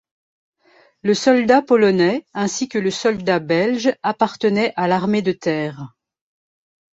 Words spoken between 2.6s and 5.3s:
que le soldat belge appartenaient à l'armée